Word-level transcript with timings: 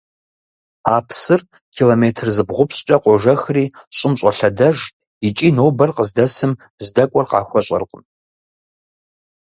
А 0.93 0.97
псыр 1.07 1.41
километр 1.77 2.27
зыбгъупщӀкӀэ 2.35 2.97
къожэхри, 3.03 3.65
щӀым 3.95 4.13
щӀолъэдэж 4.19 4.77
икӏи 5.27 5.49
нобэр 5.55 5.89
къыздэсым 5.97 6.51
здэкӀуэр 6.85 7.25
къахуэщӀэркъым. 7.31 8.03